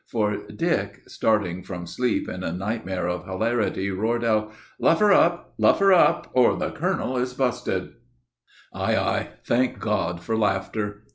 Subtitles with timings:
[0.07, 5.53] For Dick, starting from sleep in a nightmare of hilarity, roared out: "Luff her up,
[5.59, 7.91] luff her up, or the colonel is busted!"
[8.73, 11.03] Ay, ay, thank God for laughter.